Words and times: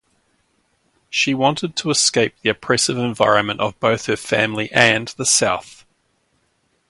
She 1.11 1.35
wanted 1.35 1.75
to 1.75 1.91
escape 1.91 2.33
the 2.41 2.49
oppressive 2.49 2.97
environment 2.97 3.59
of 3.59 3.79
both 3.79 4.07
her 4.07 4.15
family 4.17 4.71
and 4.71 5.07
the 5.09 5.27
South. 5.27 5.85